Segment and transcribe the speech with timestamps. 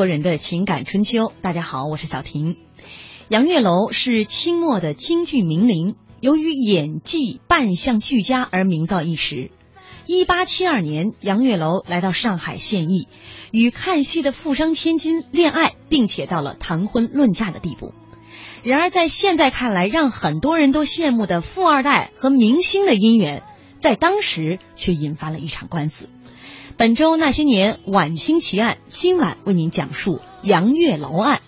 [0.00, 1.30] 国人的情感春秋。
[1.42, 2.56] 大家好，我是小婷。
[3.28, 9.50] 杨月楼是清末的京剧名伶，由于演技扮相俱佳而名噪一时。
[10.06, 13.08] 一八七二年，杨月楼来到上海献艺，
[13.50, 17.92] 与看戏的富商千金恋爱，并且到了谈婚论嫁的地步。
[18.62, 23.42] 然而，在现在看来，让很多人都羡慕的富二代和明星的姻缘，
[23.78, 26.08] 在当时却引发了一场官司。
[26.80, 31.40] 本周那些年晚清奇案，今晚为您讲述杨月楼案。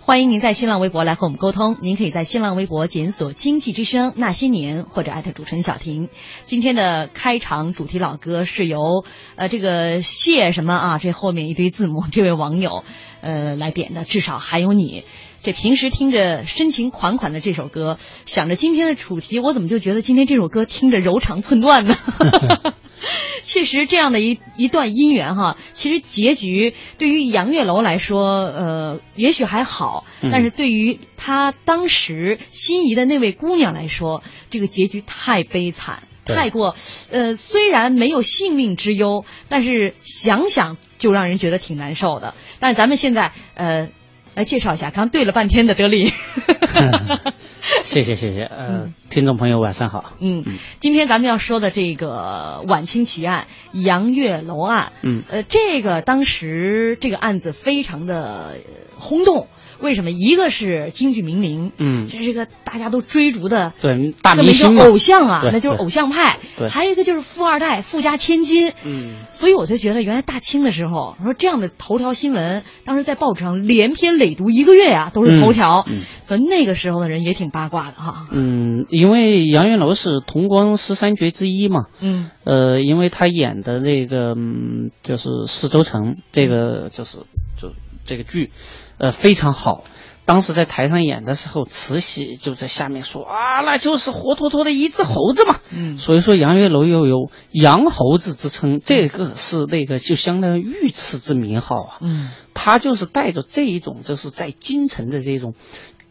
[0.00, 6.08] 欢迎您在新浪微博来和我们沟通，您可以在新浪微博检索“经济之声那些年”或者艾特主持人小婷。
[6.42, 9.04] 今天的开场主题老歌是由
[9.36, 12.82] 呃这个谢什么啊，这后面一堆字母，这位网友
[13.20, 15.04] 呃来点的，至少还有你。
[15.44, 17.96] 这平时听着深情款款的这首歌，
[18.26, 21.94] 想着今天的主题，我怎么就觉得今天这首歌听着柔肠寸断呢？
[23.44, 36.02] 确实，这样的一一段姻缘哈，其实结局对于杨月楼来说，呃，也许还好，但是对于他当时心仪的那位姑娘来说，这个结局太悲惨。
[36.26, 36.76] 太过，
[37.10, 42.34] 呃，虽然没有性命之忧，但是想想就让人觉得挺难受的。
[42.60, 43.88] 但是咱们现在，呃，
[44.36, 46.12] 来介绍一下，刚对了半天的德林。
[47.84, 50.14] 谢谢谢谢，呃，听众朋友晚上好。
[50.20, 50.44] 嗯，
[50.78, 58.54] 今天咱们要说的这个晚清奇案杨月楼案，嗯呃，这个当时这个案子非常的呃
[58.98, 59.48] 轰动。
[59.80, 60.10] 为什么？
[60.10, 66.38] 一个是京剧名伶，嗯这是这个大家都追逐的对大这么一个明星偶像啊，那就是偶像派。
[66.58, 68.72] 对还有一个就是富二代、富家千金。
[68.84, 75.84] 嗯，所以我就觉得，原来大清的时候，说这样的头条新闻，当时在报纸上连篇累牍一个月呀、都是头条。
[75.86, 78.26] 嗯嗯所以那个时候的人也挺八卦的哈。
[78.30, 87.18] 嗯，因为杨云楼是同光十三绝之一嘛，嗯呃，因为他演的那个嗯，就是《四周城》这个就是
[87.60, 87.72] 就
[88.04, 88.52] 这个剧，
[89.00, 89.82] 呃，非常好。
[90.26, 95.56] 当时在台上演的时候，慈禧就在下面说啊，那就是活脱脱的一只猴子嘛。
[95.74, 101.98] 嗯所以说杨月楼又有杨猴子之称，这个是那个就相当于御赐之名号啊。
[102.00, 105.54] 嗯他就是带着这一种就是在京城的这种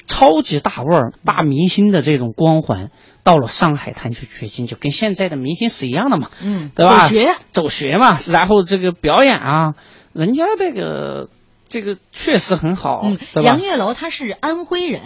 [0.07, 2.89] 超级大腕儿、大明星的这种光环，
[3.23, 7.07] 到了上海滩去掘金，就跟现在的明星是一样的嘛，嗯，对吧？
[7.07, 7.35] 走学。
[7.51, 9.75] 走学嘛，然后这个表演啊，
[10.11, 11.29] 人家这个
[11.69, 13.05] 这个确实很好，
[13.41, 13.59] 杨？
[13.59, 15.01] 月楼他是安徽人，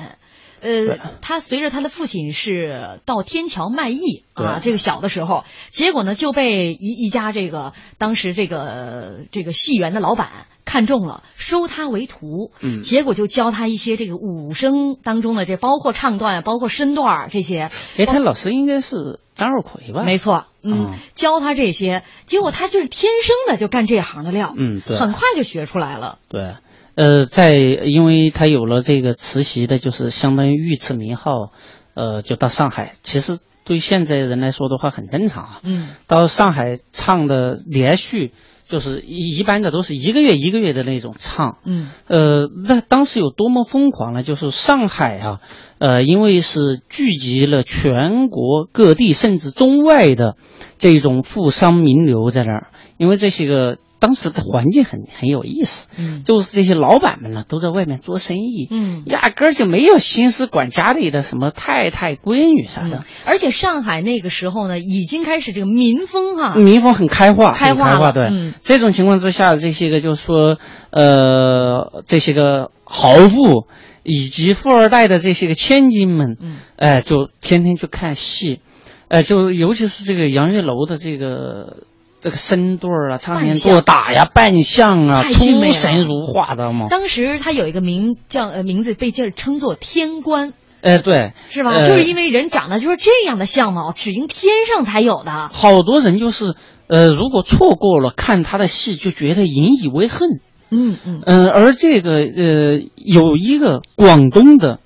[0.64, 10.30] 呃，他随着他的父亲是到天桥卖艺啊，这个小的时候，结果呢就被一一家这个当时这个这个戏园的老板
[10.66, 12.82] 看中了，收他为徒，嗯。
[12.82, 20.04] 结果就教他一些这个武生当中的这包括唱段，包括身段儿这些，哎，他老师应该是张二奎吧？
[20.04, 24.98] 没错，嗯，嗯教他这些，结果他就是天生的就干这行的料，嗯对。
[24.98, 26.56] 很快就学出来了，对，
[26.96, 31.52] 呃，在因为他有了这个慈禧的，就是相当于御赐名号，
[31.96, 32.94] 呃，就到上海。
[33.02, 35.60] 其实对现在人来说的话，很正常啊。
[35.64, 38.32] 嗯到上海唱的连续，
[38.68, 41.58] 就是一一般的都是一个月一个月的那种唱。
[41.66, 44.22] 嗯呃，那当时有多么疯狂呢？
[44.22, 45.42] 就是上海啊，
[45.80, 50.36] 呃，因为是聚集了全国各地甚至中外的
[50.78, 52.68] 这种富商名流在那儿，
[52.98, 56.24] 因为这些个当时的环境很很有意思，嗯。
[56.26, 59.04] 就是这些老板们呢都在外面做生意，嗯。
[59.06, 62.98] 压根儿就没有心思管家里的什么太太、闺女啥的。
[62.98, 68.28] 嗯，，而且上海那个时候呢，已经开始这个民风哈、民风很开化，开化对。
[68.30, 68.54] 嗯。
[68.60, 70.58] 这种情况之下，这些个就是说，
[70.92, 73.68] 呃，这些个豪富
[74.04, 76.58] 以及富二代的这些个千金们，嗯。
[76.76, 78.60] 哎、就天天去看戏，
[79.08, 81.86] 哎、就尤其是这个杨月楼的这个
[82.24, 85.34] 这个身段儿啊、唱念扮相做打呀、扮相啊，出
[85.74, 86.88] 神入画，知道吗？
[86.90, 91.72] 当时他有一个名叫呃名字被这儿称作天官，哎、对，是吧？
[91.72, 95.50] 呃就是因为人长得就是这样的相貌，只应天上才有的。
[95.52, 96.54] 好多人就是，
[96.88, 100.40] 呃，如果错过了看他的戏，就觉得引以为恨。
[100.70, 104.80] 嗯嗯嗯，而这个呃，有一个广东的，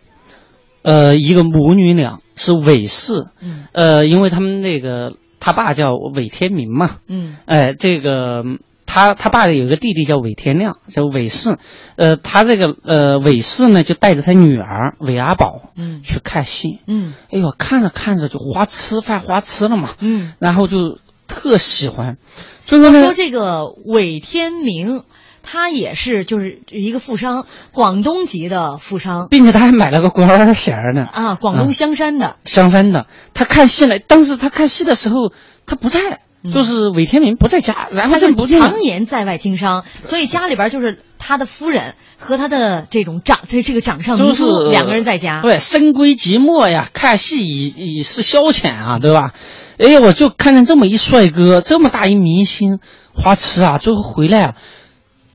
[0.81, 7.37] 呃，一个母女俩是韦氏，嗯呃，因为他们那个他爸叫韦天明嘛，嗯。
[7.45, 8.43] 哎、这个
[8.85, 11.57] 他他爸有一个弟弟叫韦天亮，叫韦氏，
[11.97, 16.01] 呃，他这个呃韦氏呢就带着他女儿韦阿宝嗯。
[16.03, 17.13] 去看戏，嗯。
[17.31, 20.33] 哎呦，看着看着就花痴犯花痴了嘛，嗯。
[20.39, 22.17] 然后就特喜欢，
[22.65, 25.03] 就说呢，说这个韦天明，
[25.49, 31.07] 他也是就是一个富商，广东籍的富商并且他还买了个官衔呢。
[31.09, 32.35] 啊，广东香山的。
[32.43, 35.31] 香山的，他看戏来，当时他看戏的时候，
[35.65, 45.41] 他不在，嗯就是韦天明不在家，然后他就不定常年在外经商，所以家里边就是他的夫人和他的这种掌这这个掌上明珠两个人在家。
[45.41, 49.31] 对，深闺寂寞呀，看戏以以是消遣啊，对吧？
[49.79, 52.79] 哎呀，我就看见这么一帅哥，这么大一明星，
[53.13, 54.53] 花痴啊，最后回来啊，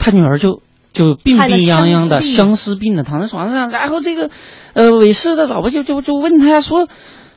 [0.02, 0.62] 他女儿就
[0.92, 4.30] 就病病殃殃的，相思病的躺在床上，然后这个
[4.72, 6.88] 呃韦氏的老婆就就就问他说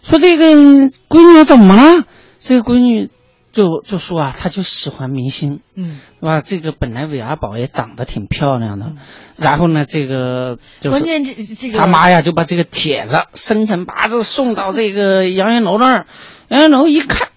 [0.02, 2.06] 说这个闺女怎么了？
[2.40, 3.12] 这个闺女
[3.54, 6.42] 就就说啊，她就喜欢明星，嗯，是吧？
[6.42, 8.94] 这个本来韦阿宝也长得挺漂亮的，
[9.38, 16.08] 然后呢，这个就是关键这这个他妈呀，就把这个帖子生辰八字送到这个杨元楼那儿，
[16.50, 17.30] 杨元楼一看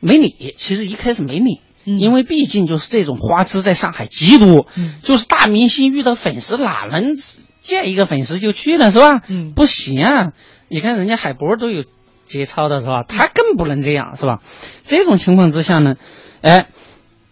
[0.00, 1.60] 没理，其实一开始没理。
[1.86, 7.14] 嗯因为毕竟就是这种花痴在上海极多，嗯就是大明星遇到粉丝哪能
[7.62, 9.22] 见一个粉丝就去了是吧？
[9.28, 10.32] 嗯不行啊！
[10.68, 11.84] 你看人家海波都有
[12.24, 13.04] 节操的是吧？
[13.06, 14.40] 他更不能这样是吧？
[14.84, 15.94] 这种情况之下呢，
[16.42, 16.66] 哎，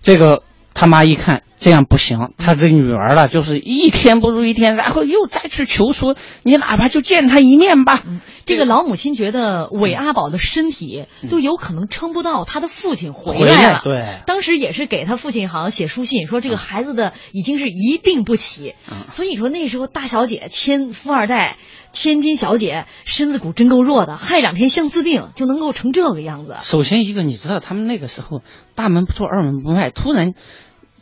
[0.02, 0.42] 这个
[0.74, 8.02] 他妈一看这样不行，他这女儿了就是一天不如一天，然后又再去求说，你哪怕就见他一面吧。
[8.44, 13.80] 这个老母亲觉得韦阿宝的身体都有可能撑不到他的父亲回回来了。
[13.82, 19.06] 对，当时也是给他父亲好像写书信，说这个孩子的已经是一病不起，嗯。
[19.10, 21.56] 所以你说那时候大小姐、千富二代、
[21.92, 28.42] 千金小姐身子骨真够弱的，害两天相思病就能够成这个样子，首先一个，你知道他们那个时候
[28.74, 30.34] 大门不出二门不迈，突然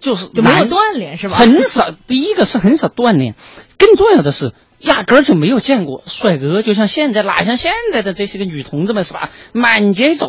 [0.03, 1.37] 就是就没有锻炼是吧？
[1.37, 3.35] 很少，第一个是很少锻炼，
[3.79, 4.53] 更重要的是。
[4.83, 9.31] 压根儿就没有见过帅哥，就像现在，哪像现在的这些个女同志们是吧？
[9.53, 10.27] 满街走。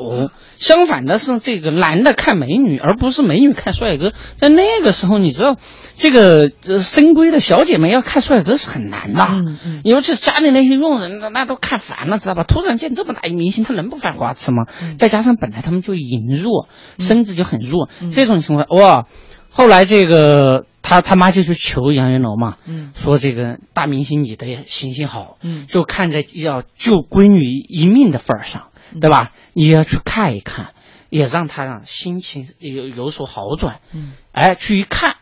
[0.57, 4.13] 相反的是，这个男的看美女，而不是美女看帅哥。
[4.37, 5.55] 在那个时候，你知道，
[5.95, 9.25] 这个呃深闺的小姐们要看帅哥是很难的。
[9.31, 12.43] 嗯嗯尤其是家里那些佣人，那那都看烦了，知道吧？
[12.43, 14.65] 突然见这么大一明星，他能不犯花痴吗？
[14.83, 19.07] 嗯再加上本来他们就羸弱，身子就很弱，这种情况哇，
[19.55, 22.91] 后来这个他他妈就去求杨云楼嘛，嗯。
[22.95, 25.67] 说这个大明星你的行行好，嗯。
[25.67, 29.31] 就看在要救闺女一命的份儿上，对吧？
[29.53, 30.73] 你要去看一看，
[31.09, 33.79] 也让他让心情有有所好转。
[33.93, 34.13] 嗯。
[34.31, 35.17] 哎，去一看，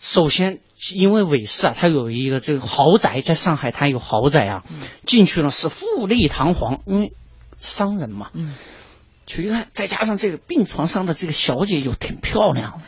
[0.00, 0.58] 首先
[0.92, 4.64] 因为韦氏啊，他有一个这个豪宅，在上海滩有豪宅啊，
[5.06, 7.12] 进去了是富丽堂皇，因为
[7.60, 8.54] 商人嘛，嗯，
[9.26, 12.80] 去一看，再加上这个病床上的这个小姐又挺漂亮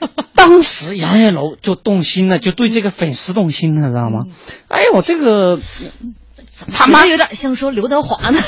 [0.00, 4.26] 的，当时杨艳楼就动心了，就对这个粉丝动心了，知道吗？
[4.68, 5.58] 哎呦，这个
[6.72, 8.38] 他妈有点像说刘德华呢。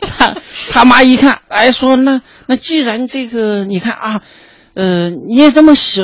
[0.00, 0.34] 他
[0.70, 4.22] 他妈一看，哎，说那那既然这个你看啊，
[4.74, 6.02] 呃，你也这么喜，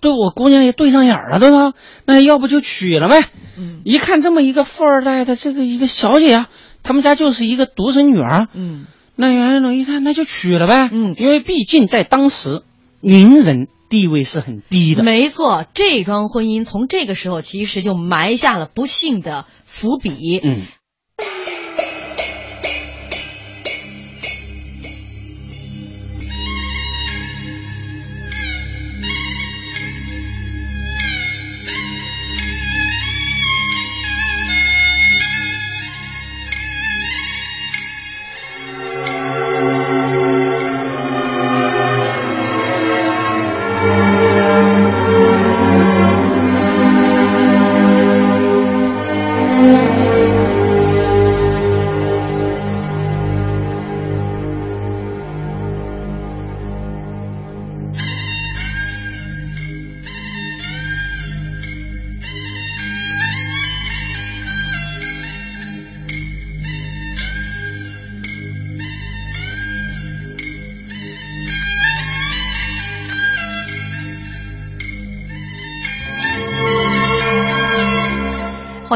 [0.00, 1.72] 对我姑娘也对上眼了，对吧？
[2.04, 3.28] 那要不就娶了呗。
[3.56, 6.48] 嗯一看这么一个富二代的这个一个小姐啊，
[6.82, 10.88] 他们家就是一个独生女儿，嗯那袁月龙一看那就娶了呗。
[10.92, 12.62] 嗯因为毕竟在当时，
[13.00, 15.02] 名人地位是很低的。
[15.02, 20.40] 没错，这桩婚姻从这个时候其实就埋下了不幸的伏笔。
[20.42, 20.62] 嗯。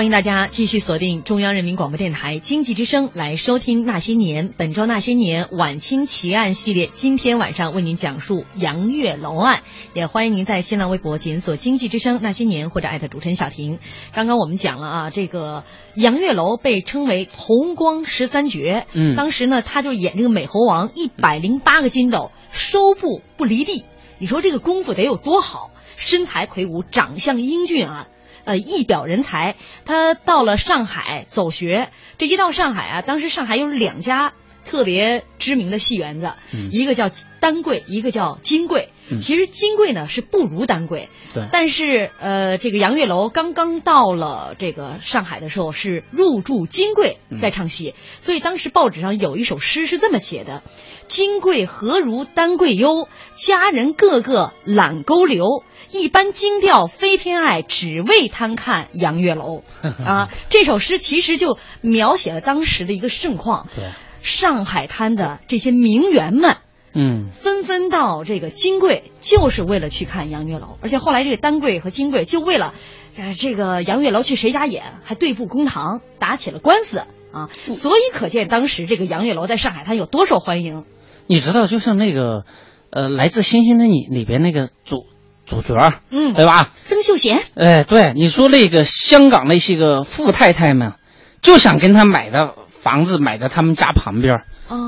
[0.03, 9.61] 欢迎大家继续锁定中央人民广播电台经济之声来收听《那些年》，本周《那些年》晚清奇案系列，今天晚上为您讲述杨月楼案。
[9.95, 13.79] 也欢迎您在新浪微博检索“经济之声那些年”或者艾特主持人小婷。
[14.13, 15.63] 刚刚我们讲了啊，这个
[15.95, 23.85] 杨月楼被称为红光十三绝，嗯当时呢他就演这个美猴王，一百零八个筋斗，收步不离地。
[24.19, 25.71] 你说这个功夫得有多好？
[25.95, 28.09] 身材魁梧，长相英俊啊，
[28.45, 29.57] 呃，一表人才。
[29.85, 34.33] 他到了上海走学，这一到上海啊，当时上海有两家
[34.65, 38.89] 特别知名的戏园子，嗯一个叫丹桂，一个叫金桂。
[39.11, 50.63] 嗯其实金桂呢是不如丹桂，对但是呃，这个杨月楼刚刚到了这个上海的时候是入住金桂在唱戏，所以当时报纸上有一首诗是这么写的
[51.09, 59.63] ：“金桂何如丹桂优，佳人个个懒勾留。”一般精调非偏爱，只为贪看杨月楼
[60.05, 60.31] 啊！
[60.49, 63.69] 这首诗其实就描写了当时的一个盛况。
[63.77, 63.85] 对，
[64.23, 66.57] 上海滩的这些名媛们，
[66.95, 70.79] 嗯纷纷到这个金桂，就是为了去看杨月楼。
[70.81, 72.73] 而且后来这个丹桂和金桂就为了，
[73.17, 77.51] 呃，这个杨月楼去谁家演，还对簿公堂，打起了官司啊。
[77.75, 80.85] 所以可见当时这个杨月楼在上海滩有多受欢迎。
[81.27, 82.45] 你知道，就像那个
[82.91, 85.07] 呃，《来自星星的你》里边那个主
[85.47, 86.71] 主角儿，嗯对吧？
[86.87, 90.95] 曾秀贤，哎，对，你说那个香港那些个富太太们，
[91.43, 94.43] 就想跟他买的房子买在他们家旁边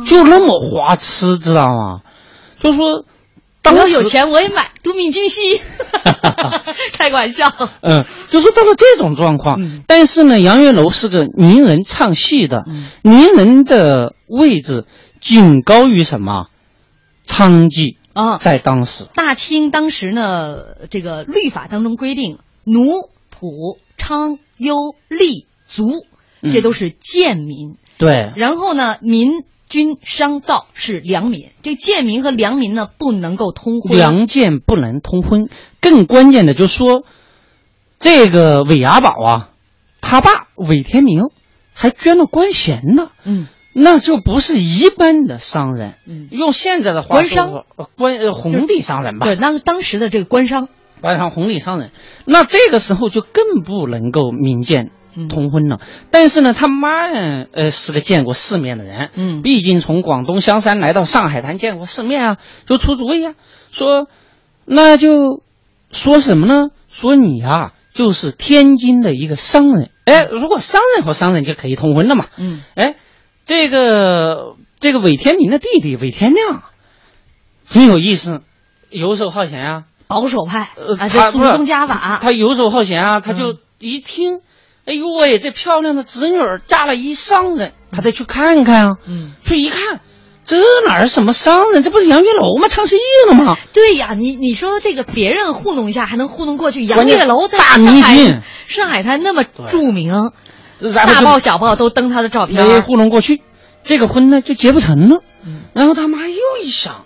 [0.07, 2.01] 就那么花痴，知道吗？
[2.61, 3.05] 就说
[3.61, 5.61] 当时我有钱我也买都敏俊熙，
[6.93, 7.53] 开个玩笑。
[7.83, 14.87] 嗯，就说到了这种状况，嗯但是呢，杨月楼是个名人唱戏的，嗯名人的位置
[15.21, 16.47] 仅高于什么？
[17.27, 26.07] 娼妓，啊，在当时，大清当时呢，这个律法当中规定，奴、仆、娼、优、吏、族，
[26.41, 27.77] 嗯这都是贱民。
[27.99, 31.51] 对，然后呢，民、军、商、造是良民。
[31.63, 33.97] 这贱民和良民呢，不能够通婚。
[33.97, 35.49] 良贱不能通婚。
[35.81, 37.05] 更关键的就是说，
[37.99, 39.51] 这个韦阿宝啊，
[40.01, 41.31] 他爸韦天明
[41.73, 45.95] 还捐了官衔呢，嗯那就不是一般的商人。
[46.07, 47.53] 嗯，用现在的话说官商。
[47.77, 50.69] 呃官呃红地商人吧，对，当当时的这个官商，
[51.01, 51.91] 官商红利商人，
[52.25, 55.29] 那这个时候就更不能够民间嗯。
[55.29, 55.81] 通婚了。
[56.11, 59.43] 但是呢，他妈呢，呃，是个见过世面的人，嗯。
[59.43, 63.35] 毕竟从广东香山来到上海滩见过世面啊，就出主意啊，
[63.71, 64.09] 说
[64.65, 65.43] 那就
[65.91, 66.71] 说什么呢？
[66.89, 72.61] 说你啊，就是天津的一个商人，哎，如果商人和商人就可以通婚了嘛，嗯。
[72.75, 72.95] 哎，
[73.47, 76.63] 这个这个韦天明的弟弟韦天亮
[77.67, 78.41] 很有意思，
[78.91, 79.83] 游手好闲啊。
[80.07, 82.21] 保守派呃，啊，他不是这祖宗家法。
[82.23, 84.41] 他游手好闲啊，他就嗯一听，
[84.85, 88.89] 哎呦喂，这漂亮的侄女儿嫁了一商人，他得去看看啊。
[89.09, 90.01] 嗯，去一看，
[90.45, 91.83] 这哪是什么商人？
[91.83, 92.69] 这不是杨月楼吗？
[92.69, 92.97] 唱戏
[93.29, 93.57] 了吗？
[93.73, 100.33] 对呀，你你说这个别人糊弄一下还能糊弄过去，杨月楼在大上海明星上海滩那么著名，
[100.81, 102.67] 然后大报小报都登他的照片。
[102.67, 103.43] 没糊弄过去，
[103.83, 105.23] 这个婚呢就结不成了。
[105.47, 107.05] 嗯然后他妈又一想，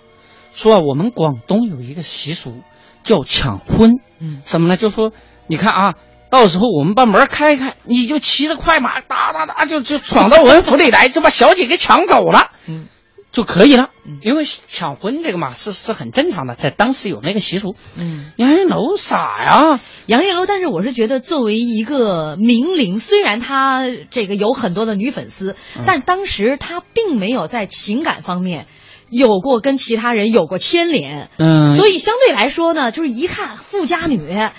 [0.53, 2.61] 说啊，我们广东有一个习俗
[3.03, 4.77] 叫抢婚，嗯什么呢？
[4.77, 5.11] 就说
[5.47, 5.93] 你看啊，
[6.29, 12.51] 到时候我们把门开开，你就骑着快马哒哒哒就就闯到我们府里来，就把小姐给抢走了。
[12.67, 12.87] 嗯。
[13.31, 13.91] 就可以了，
[14.23, 17.75] 因为抢婚这个嘛是是很正常的，在当时有那个习俗。
[17.95, 25.55] 嗯，杨月楼傻呀，杨月楼，但是我是觉得作为一个名伶，虽然他这个有很多的女粉丝，
[25.85, 28.65] 但当时他并没有在情感方面
[29.09, 31.29] 有过跟其他人有过牵连。
[31.37, 34.49] 嗯，所以相对来说呢，就是一看富家女。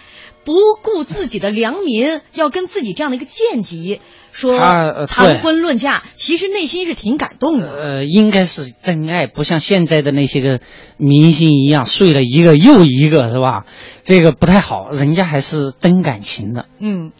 [0.42, 4.00] 不顾自己的良民，要跟自己这样的一个贱籍
[4.32, 4.58] 说
[5.06, 7.70] 谈婚论嫁，其实内心是挺感动的。
[7.70, 10.60] 呃，应该是真爱，不像现在的那些个
[10.96, 13.64] 明星一样睡了一个又一个，是吧？
[14.02, 16.66] 这个不太好，人家还是真感情的。
[16.78, 17.12] 嗯，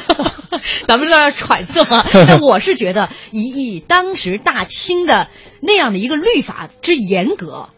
[0.86, 2.04] 咱们在这揣测嘛。
[2.12, 5.28] 但我是觉得以，以当时大清的
[5.60, 7.70] 那样的一个律法之严格，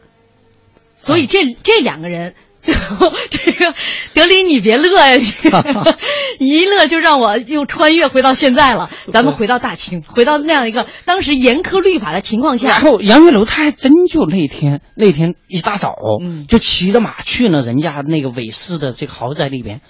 [0.94, 2.34] 所以这这两个人。
[2.60, 3.74] 最 后，这个
[4.14, 5.16] 德林，你别乐呀！
[6.38, 8.90] 一乐就让我又穿越回到现在了。
[9.10, 12.68] 咱们回到大清，回到那样一个当时严苛律法的情况下。
[12.68, 19.80] 然后杨月楼他还真就那天那天一大早，嗯，就骑着马去了人家那个韦氏的这个豪宅里边，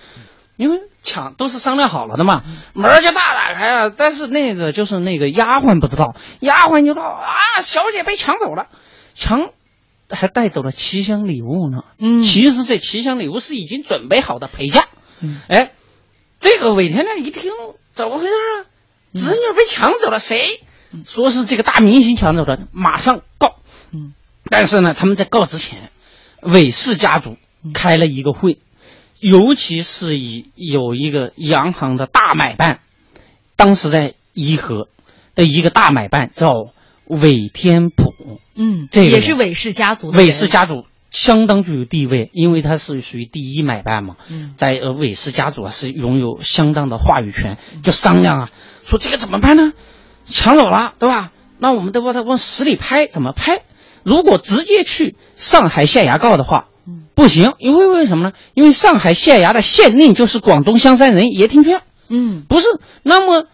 [0.56, 2.42] 因为抢都是商量好了的嘛，
[2.74, 3.90] 门就大打开了。
[3.96, 8.66] 但是那个就是那个丫鬟不知道，丫鬟就道啊，小姐被抢走了，
[9.14, 9.50] 抢。
[10.10, 11.84] 还带走了七箱礼物呢。
[11.98, 14.88] 嗯，其实这七箱礼物是已经准备好的陪嫁。
[15.20, 15.72] 嗯，哎，
[16.40, 17.52] 这个韦天亮一听，
[17.92, 18.66] 怎么回事啊？
[19.14, 20.60] 侄女被抢走了，谁？
[21.06, 23.56] 说是这个大明星抢走的，马上告。
[23.92, 24.14] 嗯，
[24.44, 25.90] 但是呢，他们在告之前，
[26.42, 27.36] 韦氏家族
[27.74, 28.58] 开了一个会，
[29.20, 32.80] 尤其是以有一个洋行的大买办，
[33.56, 34.88] 当时在颐和
[35.34, 36.72] 的一个大买办叫
[37.06, 38.40] 韦天普。
[38.62, 40.10] 嗯，这个也是韦氏家族。
[40.10, 44.16] 韦氏家族相当具有地位，因为他是属于第一买办嘛。
[44.28, 48.48] 嗯，在呃韦氏家族啊是拥有相当的话语权，就商量啊，
[48.84, 49.72] 说这个怎么办呢？
[50.26, 51.32] 抢走了，对吧？
[51.58, 53.62] 那我们得把它往死里拍，怎么拍？
[54.02, 56.66] 如果直接去上海县衙告的话，
[57.14, 58.34] 不行，因为为什么呢？
[58.52, 61.80] 因为上海县衙的县令就是广东香山人叶廷娟。
[62.08, 62.66] 嗯，不是，
[63.02, 63.46] 那么。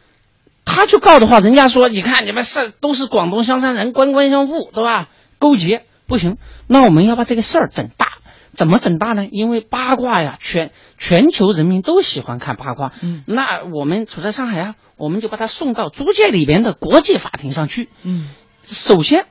[0.67, 5.09] 他去告的话，人家说，你看你们是都是广东香山人，官官相护，对吧？
[5.39, 8.19] 勾结不行，那我们要把这个事儿整大，
[8.53, 9.25] 怎么整大呢？
[9.31, 12.93] 因为八卦呀，全全球人民都喜欢看八卦。
[13.03, 17.89] 嗯，那我们处在上海啊，我们就把他送到租界里边的国际法庭上去。
[18.03, 18.29] 嗯，
[18.65, 19.27] 首先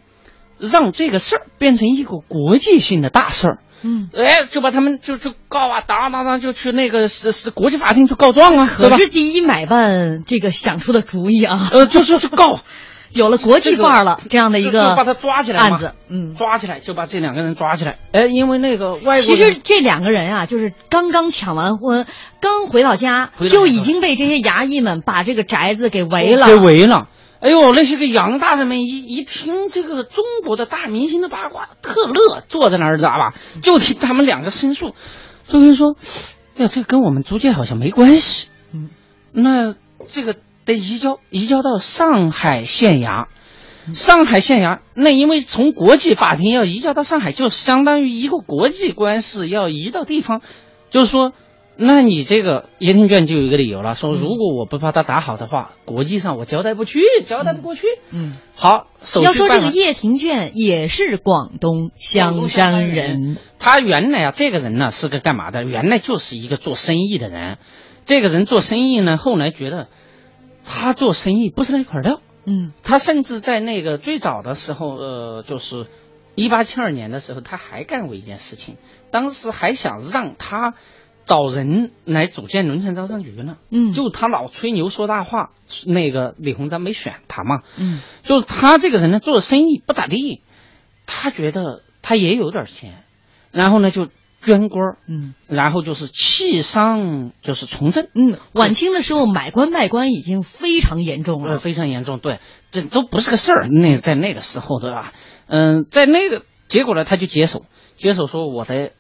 [0.57, 3.59] 让这个事儿变成一个国际性的大事儿。
[3.85, 12.61] 嗯，哎，就把他们就就告啊，当当当，就去那个是是国际法庭去告状啊，可是第一买办这个想出的主意啊，呃，就就去告，
[13.13, 22.07] 有了国际范儿了，这样的一个就把他抓起来案子，嗯，抓起来就把这两个人抓起来，哎，因为那个外国其实这两个人啊，就是刚刚抢完婚，
[22.41, 27.07] 刚回到家，就已经被这些衙役们把这个宅子给围了，给围了。
[27.41, 33.33] 哎呦，那些个洋大人们一一听这个中国的大明星的八卦，特乐，坐在那儿知道吧？
[33.61, 34.95] 就听他们两个申诉，
[35.43, 35.95] 所以说，
[36.55, 38.47] 呀，这跟我们租界好像没关系。
[38.73, 38.89] 嗯，
[39.31, 39.75] 那
[40.07, 43.25] 这个得移交，移交到上海县衙。
[43.93, 50.41] 上海县衙，那因为从国际法庭要移交到上海，就相当于一个国际官司要移到地方，
[50.89, 51.33] 就是说。
[51.77, 57.83] 那你这个叶庭卷就有一个理由了，说如果我不把他打好的话，国际上我交代不去，交代不过去。
[58.11, 58.87] 嗯，好，
[59.21, 65.65] 要说这个叶庭卷也是广东香山人，他原来啊，这个人呢是个干嘛的？
[65.65, 67.57] 原来就是一个做生意的人。
[68.05, 69.89] 这个人做生意呢，后来觉得
[70.63, 72.21] 他做生意不是那块料。
[72.45, 75.87] 嗯，他甚至在那个最早的时候，呃，就是
[76.35, 78.77] 一八七二年的时候，他还干过一件事情，
[79.11, 80.73] 当时还想让他。
[81.25, 85.49] 找人来组建轮船招商局呢，嗯，就他老吹牛说大话，
[85.87, 90.41] 那个李鸿章没选他嘛，嗯，就他这个人呢，做生意不咋地，
[91.07, 93.03] 他觉得他也有点钱，
[93.51, 94.07] 然后呢就
[94.43, 105.11] 捐官，嗯，然后就是弃商，就是从政，嗯，晚清的时候买官卖官已经非常严重了，非常严重，对，这都不是个事儿，那在那个时候对吧？
[105.47, 107.65] 嗯，在那个结果呢，他就接手，
[107.97, 108.91] 接手说我的。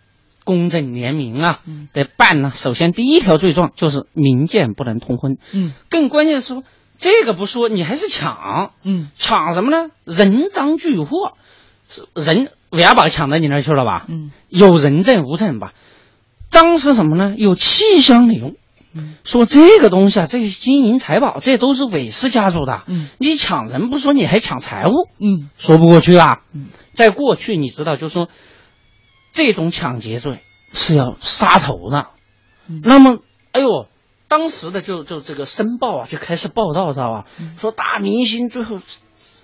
[0.45, 1.59] 公正廉明啊，
[1.91, 2.51] 得办呢。
[2.51, 5.37] 首先，第一条罪状就是民间不能通婚。
[5.51, 6.63] 嗯，更关键的是说，
[6.99, 8.71] 这个不说，你还是抢。
[8.83, 9.91] 嗯，抢什么呢？
[10.05, 11.33] 人赃俱获，
[12.13, 14.05] 人为啥把抢到你那儿去了吧？
[14.07, 15.73] 嗯，有人证无证吧？
[16.49, 17.35] 赃是什么呢？
[17.35, 18.55] 有七箱礼物。
[18.93, 22.83] 嗯，说这个东西啊，这些金银财宝，这都是韦氏家族的。
[22.85, 25.09] 嗯，你抢人不说，你还抢财物？
[25.19, 26.41] 嗯，说不过去啊。
[26.53, 28.29] 嗯，在过去，你知道，就是说。
[29.35, 30.39] 这种抢劫罪
[30.73, 32.07] 是要杀头的，
[32.83, 33.19] 那么，
[33.51, 33.87] 哎呦，
[34.27, 37.25] 当时的就就这个《申报》啊就开始报道，知道吧？
[37.59, 38.79] 说大明星最后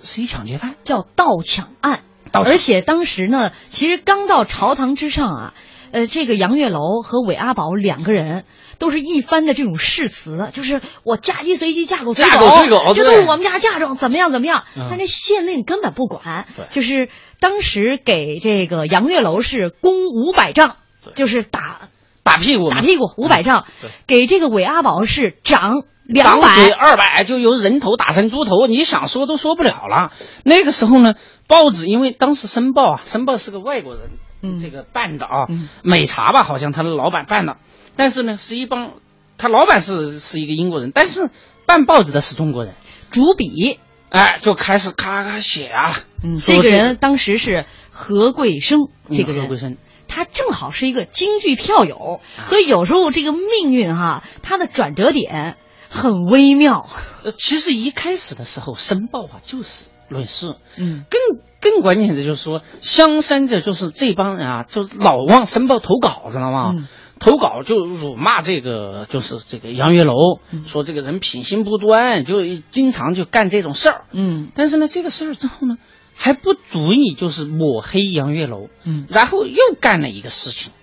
[0.02, 2.00] 是一抢劫犯，叫盗抢案。
[2.32, 5.54] 盗抢而且当时呢，其实刚到朝堂之上啊，
[5.92, 8.46] 呃，这个杨月楼和韦阿宝两个人。
[8.82, 14.64] 都是一番的这种誓词，就是我嫁鸡随鸡，嫁狗随嫁狗随狗这都是我们家嫁妆，怎么样怎么样？
[14.76, 14.88] 嗯。
[14.90, 20.78] 但这县令根本不管，就是当时给这个杨月楼是攻五百丈，
[21.14, 21.82] 就是打
[22.24, 23.66] 打屁股，打屁股五百丈。
[23.82, 30.12] 对，给这个韦阿宝是涨两百，二百就由人头打成猪头，你想说都说不了了。
[30.44, 31.14] 那个时候呢，
[31.46, 34.10] 报纸因为当时《申报》啊，《申报》是个外国人，
[34.42, 34.60] 嗯。
[34.60, 35.70] 这个办的啊，嗯。
[35.84, 37.58] 美茶吧，好像他的老板办的，
[38.02, 38.94] 但是呢，是一帮
[39.38, 41.30] 他老板是是一个英国人，但是
[41.68, 42.74] 办报纸的是中国人，
[43.12, 43.78] 主笔。
[44.10, 48.80] 哎，就开始咔咔写啊，嗯，这个人当时是何桂生，
[49.12, 49.44] 这个人。
[49.44, 49.78] 嗯何桂生。
[50.08, 52.44] 他正好是一个京剧票友，啊。
[52.48, 55.58] 所以有时候这个命运哈，他的转折点
[55.92, 56.90] 很微妙。
[57.24, 61.06] 呃，其实一开始的时候，《申报》啊就是论事，嗯。
[61.08, 61.22] 更
[61.62, 66.74] 更关键的就是说，香山的就是这帮人啊，就是老往《申报》投稿，知道吗？
[66.76, 66.88] 嗯
[67.22, 74.06] 投稿就辱骂这个，就是这个杨月楼，嗯说这个人品行不端，就经常就干这种事儿。
[74.12, 75.78] 嗯但是呢，这个事儿之后呢，
[76.16, 80.74] 还不足以就是抹黑杨月楼，嗯然后又干了一个事情，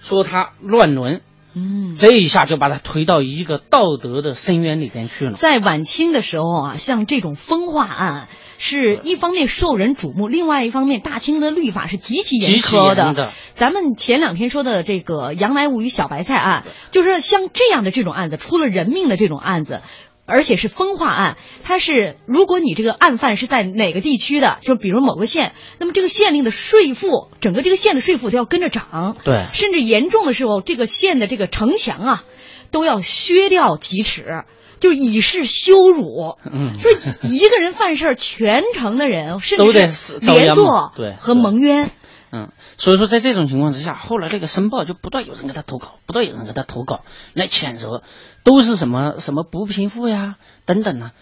[0.00, 1.22] 说他乱伦，
[1.54, 1.94] 嗯。
[1.94, 5.32] 这一下就把他推到一个道德的深渊里边去了。
[5.32, 13.32] 在晚清的时候啊，像这种风化案，是一方面受人瞩目，另外一方面大清的律法是极其严苛严的。
[13.54, 19.80] 咱们前两天说的这个杨乃武与小白菜案，就是像这样的这种案子，出了人命的这种案子。
[20.28, 29.44] 而且是风化案，它是如果你这个案犯是在哪个地区的，就比如某个县，那么这个县令的税赋，整个这个县的税赋都要跟着涨，对。
[29.52, 32.24] 甚至严重的时候，这个县的这个城墙啊，
[32.72, 34.42] 都要削掉几尺，
[34.80, 36.36] 就以示羞辱。
[36.44, 36.90] 嗯，说
[37.28, 41.90] 一个人犯事儿，全城的人 甚至是连坐对和蒙冤。
[42.32, 47.00] 嗯，所以说在这种情况之下，后来这个申报就不断有人给他投稿，不断有人给他投稿
[47.34, 48.02] 来谴责，
[48.42, 50.36] 都是什么什么不平复呀
[50.66, 51.12] 等等呢。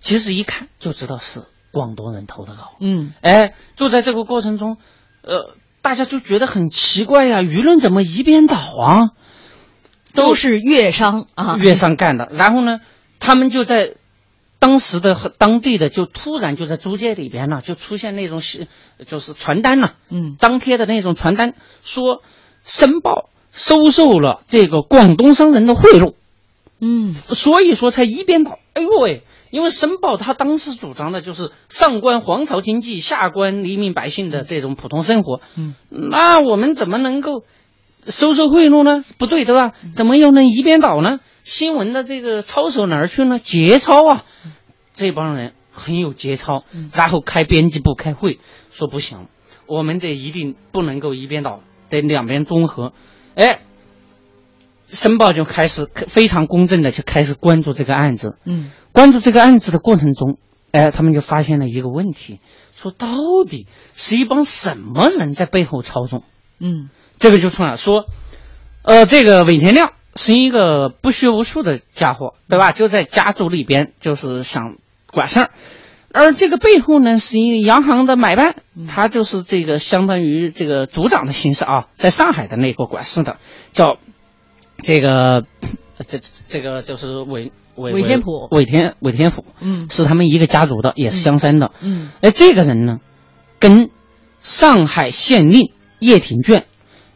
[0.00, 2.72] 其实一看就知道是广东人投的稿。
[2.80, 4.78] 嗯哎，就在这个过程中，
[5.22, 9.10] 呃，大家就觉得很奇怪呀，舆论怎么一边倒啊？
[10.14, 12.28] 都是粤商啊，粤商干的。
[12.32, 12.80] 然后呢，
[13.20, 13.94] 他们就在
[14.58, 18.68] 当时的和当地的就突然就在租界里边呢，就出现那种是
[19.08, 22.22] 就是传单呐、嗯张贴的那种传单，说
[22.62, 26.14] 申报收受了这个广东商人的贿赂，
[26.80, 28.58] 嗯所以说才一边倒。
[28.74, 29.24] 哎呦喂！
[29.50, 35.42] 因为申报他当时主张的就是上关皇朝经济，下关黎民百姓的这种普通生活。
[35.58, 37.44] 嗯，那我们怎么能够
[38.06, 39.04] 收受贿赂呢？
[39.18, 39.72] 不对对吧？
[39.94, 41.20] 怎么又能一边倒呢？
[41.42, 43.38] 新闻的这个操守哪儿去呢？
[43.38, 44.24] 节操啊！
[44.94, 48.38] 这帮人很有节操，然后开编辑部开会，
[48.70, 49.26] 说不行，
[49.66, 52.92] 我们得一定不能够一边倒，得两边综合。
[53.34, 53.60] 哎，
[54.86, 58.36] 申报就开始非常公正的就开始关注这个案子。
[58.44, 60.38] 嗯关注这个案子的过程中，
[60.70, 62.40] 哎，他们就发现了一个问题，
[62.74, 63.08] 说到
[63.48, 66.22] 底是一帮什么人在背后操纵？
[66.60, 68.06] 嗯这个就出来说，
[68.82, 72.72] 呃，这个韦天亮是一个不学无术的家伙，对吧？
[72.72, 74.76] 就在家族里边就是想
[75.10, 75.50] 管事儿，
[76.12, 78.56] 而这个背后呢是一个洋行的买办，
[78.88, 83.36] 他就是这个相当于这个组长的形式啊，在上海的那个管事的，
[83.72, 83.98] 叫
[84.82, 85.44] 这个
[86.06, 88.48] 这这个就是韦韦韦天普。
[88.50, 89.88] 韦天韦天府嗯。
[89.88, 91.70] 是他们一个家族的，也是香山的。
[91.80, 92.10] 嗯。
[92.20, 92.98] 哎，这个人呢，
[93.58, 93.90] 跟
[94.40, 96.66] 上海县令叶挺卷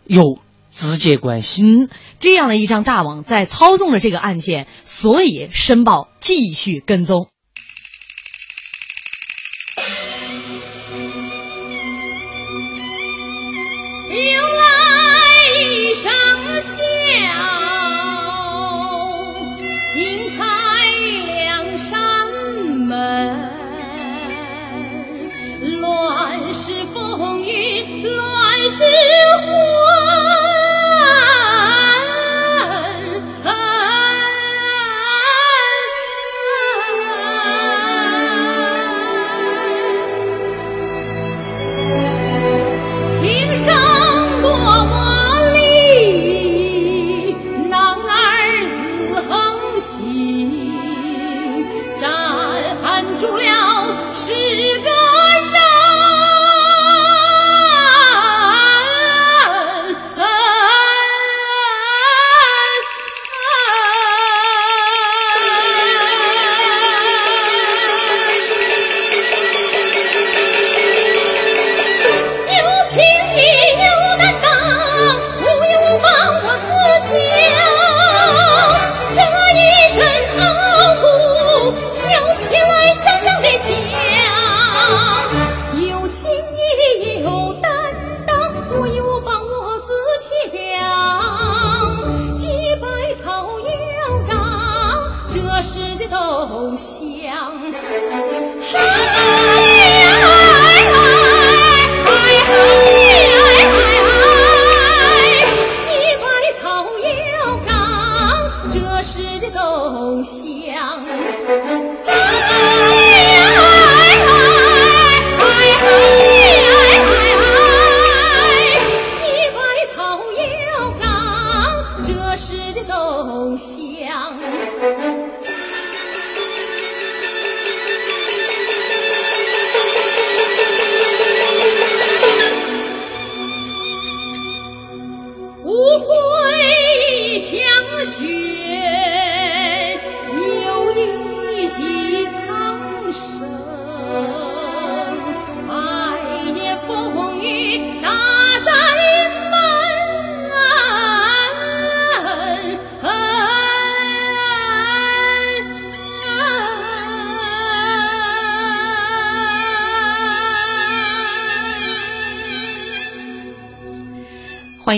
[0.06, 0.38] 有
[0.72, 1.62] 直接关系。
[1.62, 1.88] 嗯，
[2.20, 7.28] 这样的一张大网在操纵着这个案件，所以申报继续跟踪。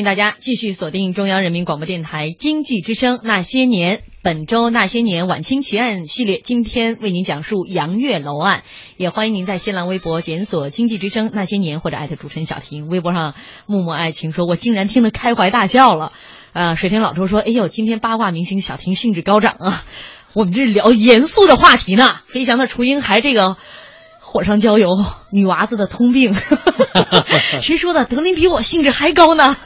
[0.08, 8.62] 大家继续锁定中央人民广播电台经济之声《那些年》，本周《那些年晚清奇案》系列，今天为您讲述杨月楼案。
[8.96, 12.88] 也欢迎您在新浪微博检索“经济之声那些年”或者艾特主持人小婷。
[12.88, 13.34] 微博上
[13.66, 16.14] 木木爱情说：“我竟然听得开怀大笑了。”
[16.54, 19.84] 啊，水天老周说：“哎呦，今天八卦明星小婷兴致高涨啊！
[20.32, 22.18] 我们这聊严肃的话题呢。
[22.28, 23.58] 飞翔的雏鹰还这个。”
[24.30, 24.90] 火上浇油，
[25.30, 26.34] 女娃子的通病。
[27.62, 28.04] 谁说的？
[28.04, 29.56] 德林比我兴致还高呢。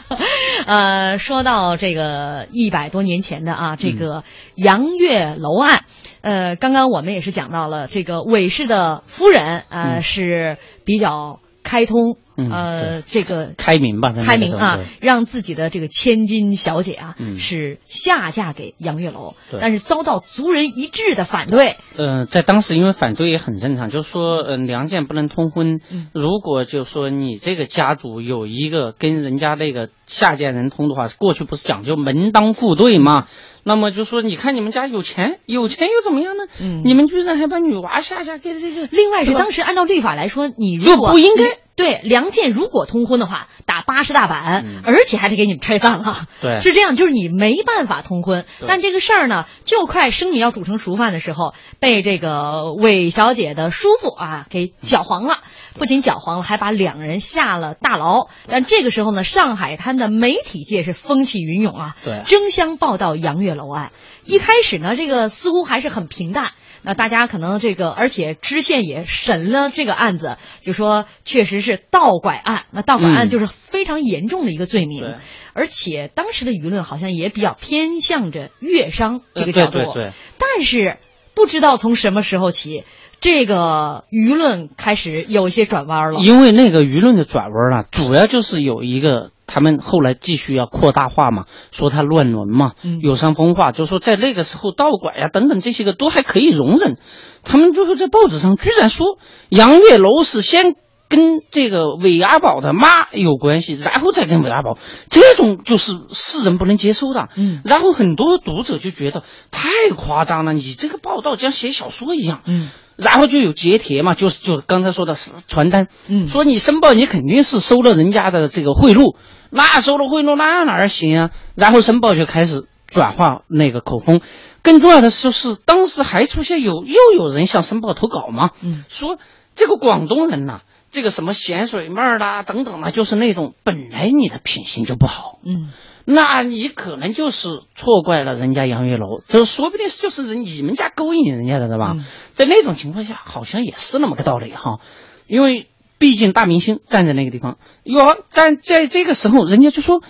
[0.66, 4.22] 呃，说到这个一百多年前的啊，这个
[4.54, 5.86] 杨月楼案，
[6.20, 11.40] 呃，刚刚我们也是讲到了这个韦氏的夫人，呃，是比较
[11.72, 12.18] 开通。
[12.34, 21.76] 呃，这个开明吧，开明啊，让自己的这个千金小姐啊，是下嫁给杨月楼，但是遭到族人一致的反对。
[21.96, 25.80] 嗯，在当时因为反对也很正常，就是说，嗯，良贱不能通婚。
[26.14, 33.26] 如果就说你这个家族有一个跟人家那个下贱人通的话，过去不是讲究门当户对吗？
[33.64, 36.44] 那么就说，你看你们家有钱，有钱又怎么样呢？
[36.60, 38.88] 嗯，你们居然还把女娃下嫁给这个。
[38.90, 41.58] 另外是当时按照律法来说，你如果不应该。
[41.74, 46.26] 对，梁建如果通婚的话，打八十大板，而且还得给你们拆散了。
[46.40, 48.44] 对，是这样，就是你没办法通婚。
[48.68, 55.38] 但这个事儿呢，就快生米要煮成熟饭的时候，被这个韦小姐的叔父啊给搅黄了。
[55.74, 58.28] 不仅搅黄了，还把两人下了大牢。
[58.46, 63.92] 但这个时候呢，上海滩的媒体界是风起云涌啊，对，争相报道杨月楼案。
[64.24, 66.52] 一开始呢，这个似乎还是很平淡。
[66.82, 72.64] 那大家可能这个，而且知县也审了这个案子，就说确实是盗拐案。
[72.72, 75.14] 那盗拐案就是非常严重的一个罪名，
[75.52, 79.72] 而且当时的舆论好像也比较偏向着粤商这个角度。
[79.72, 80.12] 对对对。
[80.38, 80.98] 但是
[81.34, 82.84] 不知道从什么时候起，
[83.22, 86.20] 这个舆论开始有一些转弯了。
[86.20, 89.30] 因为那个舆论的转弯啊，主要就是有一个。
[89.44, 96.96] 他们后来继续要扩大化嘛，说他乱伦嘛，有伤风化，就说在那个时候盗拐呀等等这些个都还可以容忍。
[97.44, 99.18] 他们最后在报纸上居然说
[99.50, 100.74] 杨月楼是先
[101.12, 104.78] 跟这个韦阿宝的妈有关系，然后再跟韦阿宝，
[105.10, 107.28] 这种就是世人不能接受的。
[107.36, 112.40] 嗯，然后很多读者就觉得太夸张了，你这个报道像写小说一样。
[112.46, 112.70] 嗯。
[112.96, 115.14] 然后就有截帖嘛，就是就刚才说的
[115.48, 119.16] 传单，嗯，说你申报你肯定是收了人家的这个贿赂，
[119.50, 121.30] 那收了贿赂那哪行啊？
[121.54, 124.20] 然后申报就开始转化那个口风，
[124.62, 129.18] 更重要的就是当时还出现有又有人向申报投稿嘛，嗯，说
[129.56, 130.60] 这个广东人呐，
[130.92, 135.70] 这个什么咸水妹儿啦等等的，就是那种本来你的品行就不好，嗯。
[136.04, 141.94] 那你可能就是错怪了人家杨月楼，就说不定就是人你们家勾引人家的，对吧？
[142.34, 144.80] 在那种情况下，好像也是那么个道理哈。
[145.28, 150.02] 因为毕竟大明星站在那个地方，哟但在这个时候，人家就说，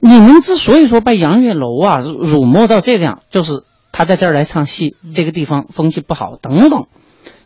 [0.00, 6.88] 你们之所以说把杨月楼啊辱没到这样，就是他在这儿来唱戏，这个地方风气不好等等，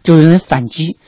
[0.02, 0.98] 就有人反击。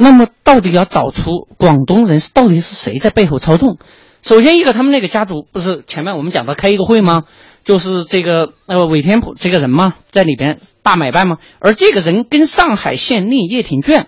[0.00, 3.78] 那么到底要找出广东人是到底是谁在背后操纵？
[4.22, 7.24] 首先一个，他们那个家族不是前面我们讲到开一个会吗？
[7.64, 11.38] 就是这个呃韦天普这个人嘛，在里边大买办吗？
[11.58, 14.06] 而这个人跟上海县令叶挺卷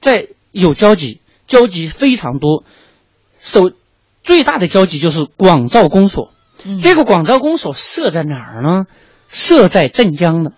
[0.00, 2.64] 在有交集，交集非常多。
[3.38, 3.70] 首
[4.24, 6.32] 最大的交集就是广肇公所。
[6.80, 8.86] 这个广肇公所设在哪儿呢？
[9.28, 10.52] 设在镇江的。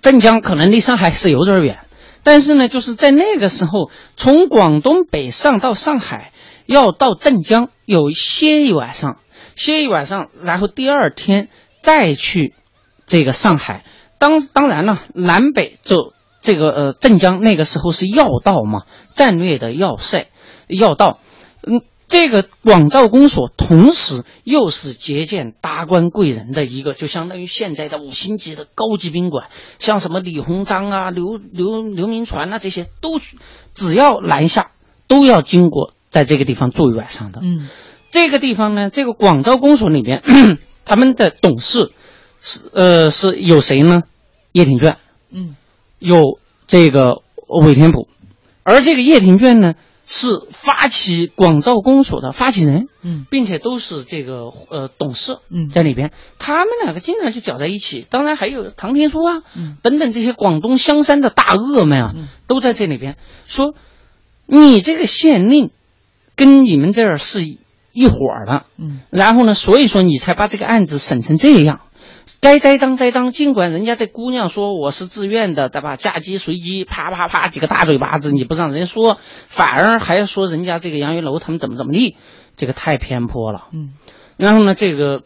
[0.00, 1.80] 镇江可能离上海是有点远，
[2.28, 6.30] 但是呢，就是在那个时候，从广东北上到上海。
[6.66, 9.16] 要到镇江有歇一晚上，
[9.56, 11.48] 歇一晚上，然后第二天
[11.80, 12.52] 再去
[13.06, 13.84] 这个上海，
[14.18, 16.12] 当当然了，南北走
[16.42, 18.82] 这个呃镇江那个时候是要道嘛，
[19.14, 20.28] 战略的要塞
[20.66, 21.20] 要道，
[21.66, 21.80] 嗯。
[22.08, 33.20] 这个广造公所同时又是接见达官贵人的一个，就相当于现在的五星级的高级宾馆，像什么李鸿章啊、刘刘刘铭传啊这些，都
[33.74, 34.70] 只要南下
[35.06, 37.40] 都要经过在这个地方住一晚上的。
[37.42, 37.68] 嗯，
[38.10, 40.22] 这个地方呢，这个广造公所里边，
[40.86, 41.92] 他们的董事
[42.40, 44.04] 是呃是有谁呢？
[44.52, 44.96] 叶挺卷，
[45.30, 45.56] 嗯，
[45.98, 48.08] 有这个韦天普，
[48.62, 49.74] 而这个叶挺卷呢。
[50.10, 58.06] 是发起广造公所的发起人，嗯，并且都是这个呃董事，嗯，在里边，他们两个经常就搅在一起。
[58.08, 62.28] 当然还有唐天书啊，嗯，等等这些广东香山的大鳄们啊，嗯。
[62.46, 63.18] 都在这里边。
[63.44, 63.74] 说，
[64.46, 65.70] 你这个县令
[66.34, 71.80] 跟你们这儿是一伙儿的，嗯，然后呢，所以说你才把这个案子审成这样。
[72.40, 75.96] 该栽赃栽赃，尽管人家这姑娘说我是自愿的，对吧？
[75.96, 82.16] 嫁鸡随鸡，啪啪啪几个大嘴巴子，你不让人家说，反而还说人家这个杨玉楼他们怎么怎么地，
[82.56, 83.68] 这个太偏颇了。
[83.72, 83.90] 嗯，
[84.36, 85.22] 然后呢，这个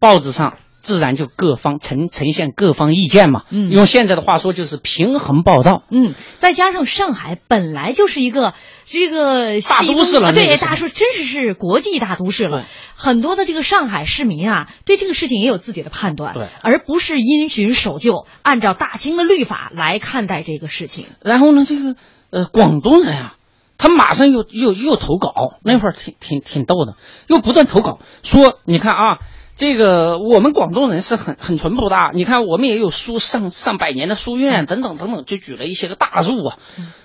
[0.00, 3.44] 报纸上自然就各方呈呈现各方意见嘛。
[3.50, 5.82] 嗯用现在的话说就是平衡报道。
[5.90, 8.54] 嗯，再加上上海本来就是一个
[8.86, 12.64] 这个大都市了对，大说真是是国际大都市了。
[12.94, 21.06] 很多的这个上海市民啊，对这个事情也有自己的判断，对而不是因循守旧，按照大清的律法来看待这个事情。
[21.20, 21.96] 然后呢，这个
[22.30, 23.34] 呃广东人啊，
[23.76, 26.94] 他马上又又又投稿，那会儿挺挺挺逗的，
[27.26, 29.18] 又不断投稿说，你看啊，
[29.58, 36.56] 这个我们广东人是很很淳朴的啊，你看我们也有书上上百年的书院等等等等，就举了一些个大入啊，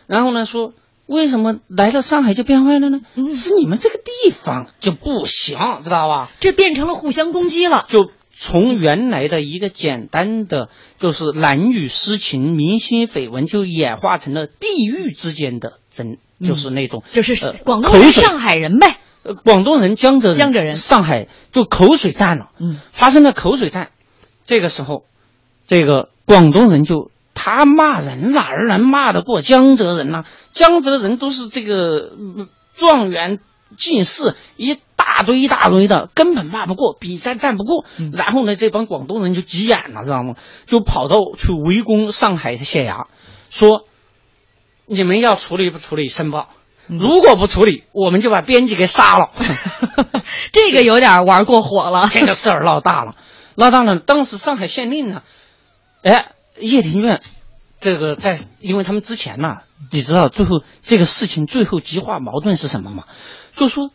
[0.07, 0.71] 然后呢说。
[1.05, 2.99] 为什么来到上海就变坏了呢？
[3.15, 6.29] 嗯是你们这个地方就不行，知道吧？
[6.39, 7.85] 这变成了互相攻击了。
[7.89, 18.95] 就从原来的一个简单的就是男女私情、明星绯闻，就演化成了地域之间的争，就是那种就是呃广东人、上海人呗。
[19.23, 23.89] 呃广东人、江浙人、江浙人上海就口水战了，嗯，发生了口水战。
[24.45, 25.05] 这个时候，
[25.67, 33.39] 这个广东人就他骂人哪儿能骂得过江浙人呢、江浙人都是这个嗯状元
[33.77, 37.85] 进士一大堆一大堆的，根本骂不过，比赛战不过。
[37.97, 40.35] 嗯然后呢，这帮广东人就急眼了，知道吗？
[40.67, 43.05] 就跑到去围攻上海的县衙，
[43.49, 43.85] 说
[44.85, 46.49] 你们要处理不处理申报？
[46.87, 49.31] 如果不处理，我们就把编辑给杀了。
[50.51, 52.07] 这个有点玩过火了。
[52.11, 53.15] 这个事儿闹大了，
[53.55, 53.95] 闹大了。
[53.97, 55.21] 当时上海县令呢，
[56.03, 57.21] 哎，叶庭院，
[57.79, 59.59] 这个在，因为他们之前呢，
[59.91, 63.03] 你知道最后这个事情最后激化矛盾是什么吗？
[63.55, 63.91] 就说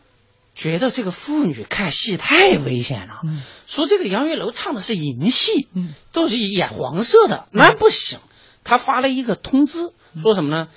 [0.55, 8.19] 觉得这个妇女看戏太危险了，嗯说这个杨月楼唱的是淫戏，嗯都是演黄色的，那不行。
[8.63, 10.67] 他发了一个通知，说什么呢？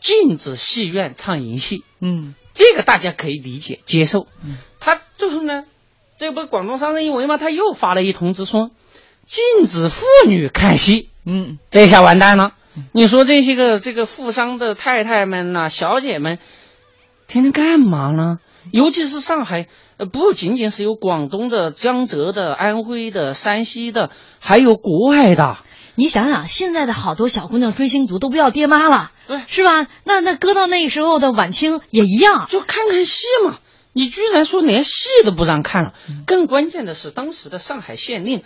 [0.00, 1.84] 禁止戏院唱淫戏。
[2.00, 4.26] 嗯这个大家可以理解接受。
[4.44, 5.64] 嗯他最后呢，
[6.18, 7.36] 这不是广东商人一为吗？
[7.36, 8.70] 他又发了一通知说，
[9.24, 11.10] 禁止妇女看戏。
[11.24, 12.54] 嗯这下完蛋了。
[12.92, 16.38] 你说这些个这个富商的太太们呐、小姐们，
[17.26, 18.38] 天天干嘛呢？
[18.70, 25.58] 尤其是上海，呃，不仅仅是有广东的、江浙的、安徽的、山西的，还有国外的。
[25.98, 29.88] 你想想，现在的好多小姑娘追星族都不要爹妈了，对是吧？
[30.04, 32.46] 那那搁到那时候的晚清也一样。
[32.48, 33.58] 就看看戏嘛。
[33.94, 35.94] 你居然说连戏都不让看了，
[36.24, 38.44] 更关键的是，当时的上海县令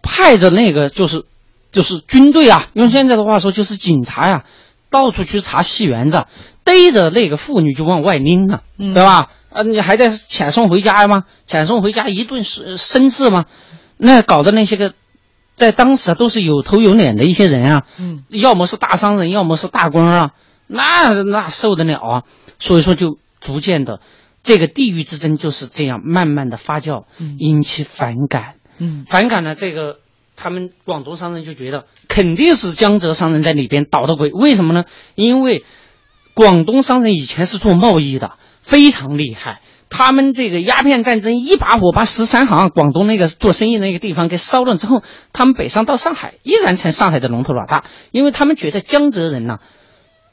[0.00, 1.24] 派着那个就是
[1.72, 4.44] 就是军队啊，用现在的话说就是警察呀、
[4.88, 6.26] 到处去查戏园子，
[6.62, 9.30] 逮着那个妇女就往外拎了，嗯对吧？
[9.50, 11.24] 啊，你还在遣送回家吗？
[11.48, 13.46] 遣送回家一顿是申斥吗？
[13.96, 14.94] 那搞的那些个，
[15.62, 20.30] 在当时啊都是有头有脸的一些人啊，嗯要么是大商人，要么是大官啊，
[20.66, 22.22] 那那受得了啊？
[22.58, 24.00] 所以说，就逐渐的，
[24.42, 28.56] 这个地域之争就是这样慢慢的发酵，嗯引起反感。
[28.78, 29.98] 嗯反感呢，这个
[30.34, 34.32] 他们广东商人就觉得肯定是江浙商人在里边捣的鬼。
[34.32, 34.82] 为什么呢？
[35.14, 35.64] 因为
[36.34, 39.60] 广东商人以前是做贸易的，非常厉害。
[39.94, 45.02] 他们这个鸦片战争一把火把十三行广东那个做生意那个地方给烧了之后，
[45.34, 49.58] 他们北上到上海，依然成上海的龙头老大，因为他们觉得江浙人呢，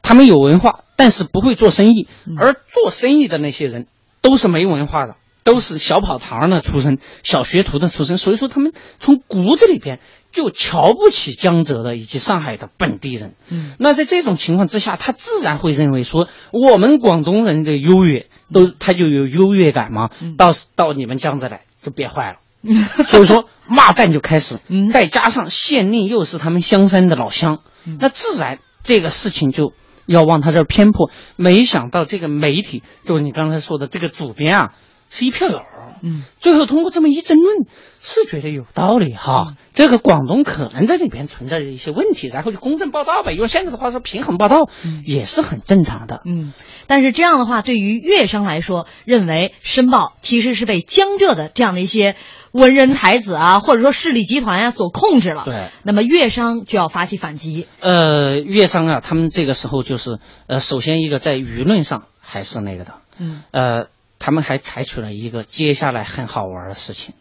[0.02, 2.08] 他们有文化，但是不会做生意，
[2.40, 3.88] 而做生意的那些人
[4.22, 10.00] 都是没文化的，都是小跑堂的出身、小学徒的出身，所以说他们从骨子里边
[10.32, 13.34] 就瞧不起江浙的以及上海的本地人。
[13.50, 20.10] 嗯那在这种情况之下，他自然会认为说我们广东人的优越，都他就有优越感嘛。
[20.22, 22.40] 嗯到到你们江浙来就变坏了，
[23.08, 29.74] 所以说骂战就开始，嗯再加上县令又是他们香山的老乡，嗯那自然这个事情就
[30.06, 31.12] 要往他这儿偏颇。
[31.36, 34.74] 没想到这个媒体，就是你刚才说的这个主编啊，
[35.10, 35.62] 是一票友。
[36.02, 37.68] 嗯最后通过这么一争论，
[38.00, 39.56] 是觉得有道理哈。
[39.74, 43.34] 这个广东可能在里边存在着一些问题，然后就公正报道呗。
[43.34, 44.70] 用现在的话说，平衡报道
[45.06, 46.22] 也是很正常的。
[46.26, 46.54] 嗯，
[46.88, 52.16] 但是这样的话，对于粤商来说，认为《申报》其实是被江浙的这样的一些
[52.54, 55.44] 文人才子啊，或者说势力集团啊所控制了。
[55.44, 57.68] 对，那么粤商就要发起反击。
[57.82, 63.88] 呃，粤商啊，他们这个时候就是呃，首先一个在舆论上还是那个的，嗯呃，
[64.20, 67.16] 他们还采取了一个接下来很好玩的事情，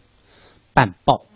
[0.75, 1.28] 办报。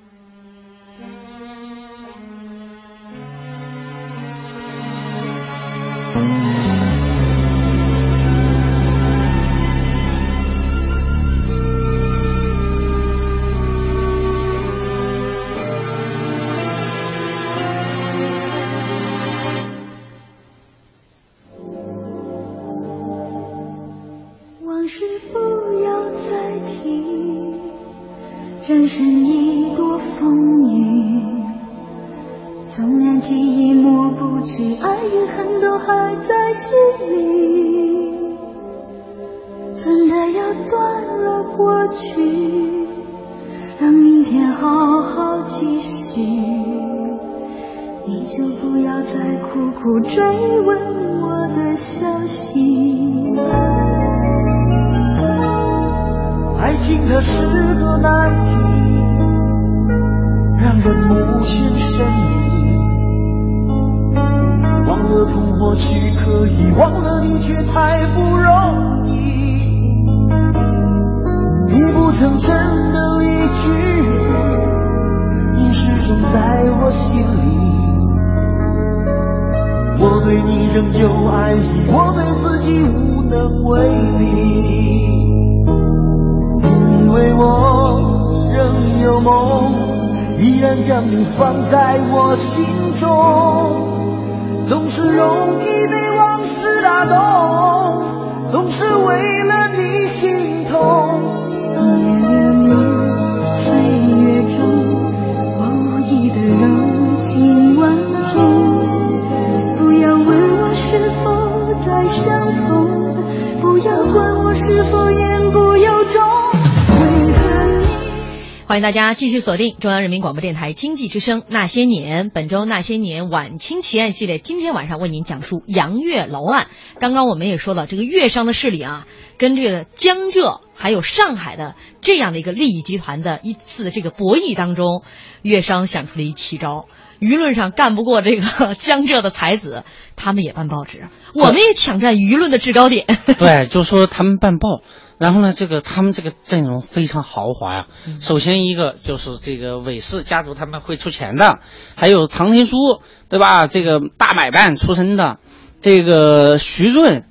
[118.72, 126.68] 欢迎大家继续锁定中央人民广播电台经济之声《那些年》，本周《那些年》晚清奇案系列，今天晚上为您讲述杨岳楼案。
[126.98, 129.06] 刚刚我们也说到，这个粤商的势力啊，
[129.36, 135.02] 跟这个江浙还有上海的这样的一个利益集团的一次这个博弈当中，
[135.42, 136.86] 粤商想出了一奇招。
[137.20, 138.42] 舆论上干不过这个
[138.74, 139.84] 江浙的才子，
[140.16, 143.04] 他们也办报纸，我们也抢占舆论的制高点。
[143.38, 144.80] 对，就说他们办报，
[145.22, 147.86] 然后呢，这个他们这个阵容非常豪华呀、
[148.20, 151.60] 首先一个就是这个韦氏家族他们会出钱的，
[151.94, 153.68] 还有唐天枢，对吧？
[153.68, 155.38] 这个大买办出身的，
[155.80, 157.24] 这个徐润。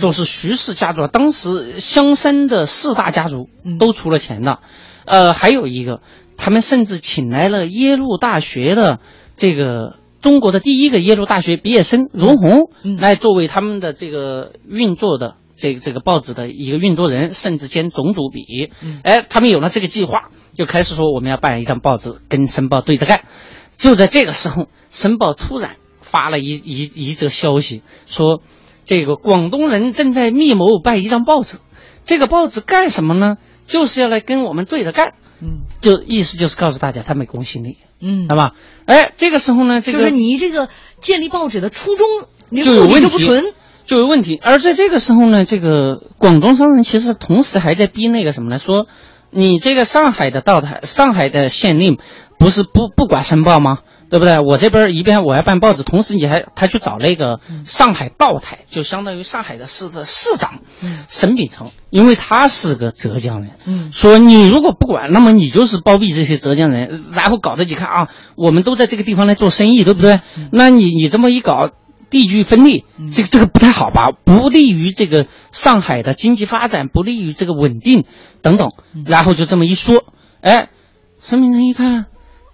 [0.00, 4.58] 就是徐氏家族，当时香山的四大家族都出了钱的，
[5.04, 6.00] 呃，还有一个，
[6.36, 8.98] 他们甚至请来了耶鲁大学的
[9.36, 12.96] 这个中国的第一个耶鲁大学毕业生荣宏，嗯。
[12.96, 18.70] 来作为他们的这个运作的这个这个报纸的一个运作人，甚至兼总主笔。
[18.82, 23.22] 嗯哎，他们有了这个计划，就开始说我们要办一张报纸跟《申报》对着干。
[23.78, 28.42] 就在这个时候，《申报》突然发了一一一则消息，说
[28.84, 31.58] 这个广东人正在密谋办一张报纸。
[32.04, 33.36] 这个报纸干什么呢？
[33.66, 35.14] 就是要来跟我们对着干。
[35.38, 38.52] 嗯就意思就是告诉大家他没公信力，嗯好，吧？
[38.86, 42.06] 哎，这个时候呢，这个就是你这个建立报纸的初衷，
[42.48, 42.72] 你就
[43.10, 43.52] 不纯。
[43.86, 44.38] 就有问题。
[44.42, 48.58] 而在这个时候呢，这个广东商人其实同时还在逼那个什么呢？
[48.58, 48.86] 说
[49.30, 51.98] 你这个上海的道台，上海的县令
[52.38, 53.78] 不是不不管申报吗？
[54.08, 54.38] 对不对？
[54.38, 70.20] 我这边一边我要办报纸，同时你还他去找那个上海道台，就相当于上海的市的市长嗯沈秉成，因为他是个浙江人，嗯说你如果不管，那么你就是包庇这些浙江人，然后搞得你看啊，我们都在这个地方来做生意，对不对？
[70.52, 71.70] 那你你这么一搞，
[72.10, 74.10] 地区分立，这个这个不太好吧？
[74.24, 78.04] 不利于这个上海的经济发展，不利于这个稳定
[78.42, 78.70] 等等。
[79.04, 80.04] 然后就这么一说，
[80.40, 80.70] 哎，
[81.20, 82.06] 陈明成一看，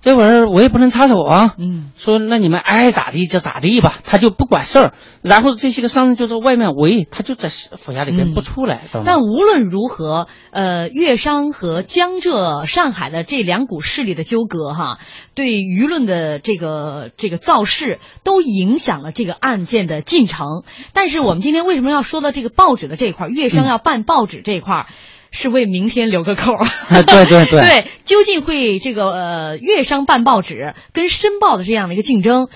[0.03, 1.55] 这玩意儿我也不能插手啊。
[1.59, 4.95] 嗯说那你们爱咋地就咋地吧，他就不管事儿。
[5.23, 8.83] 然后这些个商人就在外面围，他就在府衙里边嗯不出来？
[9.05, 14.99] 但无论如何，呃，粤商和江浙、上海的这两股势力的纠葛，哈，
[15.37, 20.65] 对舆论的这个这个造势，都影响了这个案件的进程。
[20.93, 23.31] 但是我们今天为什么要说到这个报纸的这一块儿？
[23.31, 24.87] 粤商要办报纸这一块儿。
[25.33, 26.67] 是为明天留个口儿，
[27.03, 32.49] 对对对对，究竟会这个呃粤商办报纸跟申报的这样的一个竞争，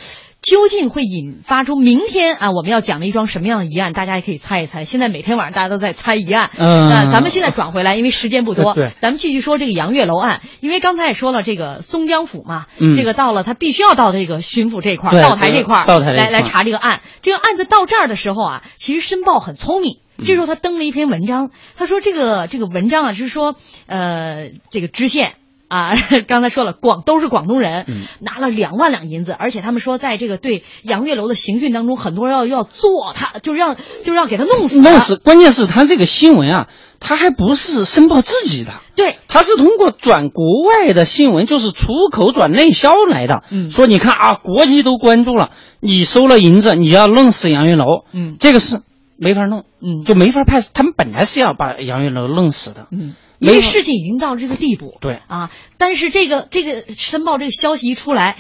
[0.43, 3.93] 究竟会引发出明天啊我们要讲的一桩什么样的疑案？
[3.95, 4.85] 大家也可以猜一猜。
[4.85, 10.43] 现在每天晚上大家都在猜疑案，嗯那咱们现在转回来，因为时间不多，对咱们继续说这个杨月楼案。
[10.61, 17.01] 因为刚才也说了，这个松江府嘛，嗯这个到了他必须要到这个巡抚这块儿，道台这块儿，道台这块儿来来查这个案。
[17.23, 19.99] 这个案子到这儿的时候啊，其实申报很聪明。
[20.25, 23.57] 这时候他登了一篇文章，他说这个这个文章啊是说，
[23.87, 25.35] 呃，这个知县
[25.69, 25.91] 啊，
[26.29, 36.69] 刚才说了，广都是广东人，嗯拿了两万两银子，而且他们说在这个对杨月楼的刑讯当中，很多人要要做他，就是让就是要给他弄死，弄死，关键是他这个新闻啊，
[37.01, 43.43] 他还不是申报自己的，对，他是通过转国外的新闻，就是出口转内销来的。
[43.51, 45.51] 嗯说你看啊，国际都关注了，
[45.81, 48.81] 你收了银子，你要弄死杨月楼，嗯这个是
[49.17, 50.61] 没法弄，嗯就没法派。
[50.61, 58.37] 他们本来是要把杨月楼弄死的，嗯，因为事情已经到了这个地步，对啊，但是这个这个申报这个消息一出来。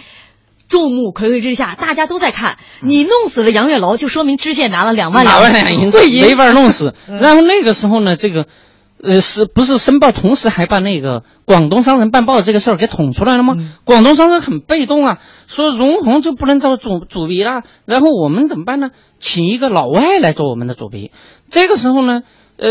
[0.69, 2.59] 众目睽睽之下，大家都在看。
[2.81, 6.93] 你弄死了杨月楼，就说明知县拿了两万两银子会银没法弄死。
[7.09, 8.47] 嗯然后那个时候呢，这个。
[9.03, 13.55] 呃，是不是申报，同时还把那个广东商人办报这个事儿给捅出来了吗？
[13.59, 18.89] 嗯广东商人很被动啊，说荣鸿就不能做主主笔了，然后我们怎么办呢？
[19.21, 21.13] 请一个老外来做我们的主笔。
[21.51, 22.23] 这个时候呢，
[22.57, 22.69] 呃，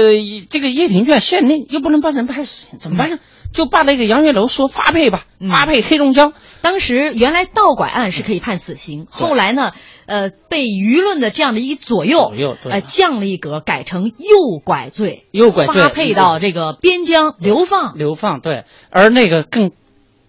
[0.50, 3.18] 这个叶廷眷县令又不能把人判死刑，怎么办呢？
[3.54, 6.34] 就把那个杨月楼说发配吧，嗯发配黑龙江。
[6.62, 9.72] 当时原来盗拐案是可以判死刑，后来呢，
[10.06, 17.98] 呃，被舆论的这样的一左右，左右对呃，降了一格，改成诱拐罪，诱拐罪发配到这个边疆流放。
[17.98, 19.72] 流放对，而那个更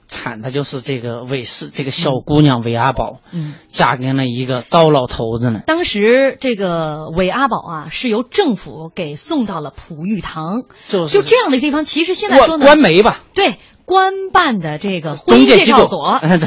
[0.07, 5.61] 惨的就是这个韦氏这个小姑娘韦阿宝，嗯，嫁给了一个糟老头子呢。
[5.67, 11.85] 当时这个韦阿宝啊，是由政府给送到了普玉堂，就是就这样的地方。
[11.85, 13.55] 其实现在说呢，官媒吧，对。
[13.87, 16.39] 官办的这个婚姻介绍所， 哎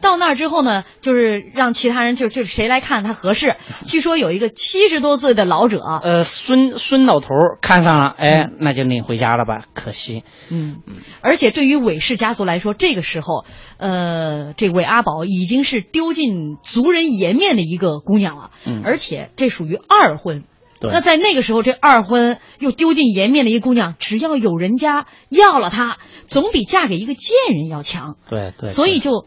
[0.00, 3.54] 到那儿之后呢，就是让其他人就就谁来看他合适。
[3.86, 7.28] 据说有一个七十多岁的老者，呃，孙孙老头
[7.60, 10.24] 看上了，哎，那就领回家了吧，可惜。
[10.50, 10.80] 嗯，
[11.22, 13.44] 而且对于韦氏家族来说，这个时候，
[13.78, 18.82] 呃，这韦阿宝已经是丢尽族人颜面的一个姑娘了，嗯。
[18.84, 20.42] 而且这属于二婚。
[20.82, 28.16] 对那在那个时候，这二婚又丢尽颜面的一个姑娘，只要有人家要了她，总比嫁给一个贱人要强。
[28.28, 29.24] 对对，所以就